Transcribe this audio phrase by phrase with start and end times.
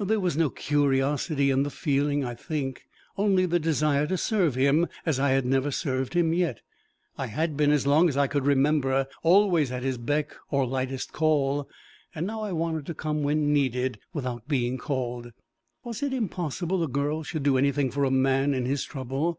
[0.00, 2.82] There was no curiosity in the feeling, I think,
[3.16, 6.62] only the desire to serve him as I had never served him yet.
[7.16, 11.12] I had been, as long as I could remember, always at his beck or lightest
[11.12, 11.68] call;
[12.16, 15.30] now I wanted to come when needed without being called.
[15.84, 19.38] Was it impossible a girl should do anything for a man in his trouble?